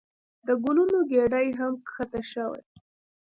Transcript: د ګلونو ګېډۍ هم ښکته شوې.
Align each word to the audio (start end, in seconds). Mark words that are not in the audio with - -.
د 0.47 0.49
ګلونو 0.63 0.97
ګېډۍ 1.11 1.47
هم 1.59 1.73
ښکته 1.93 2.21
شوې. 2.31 2.61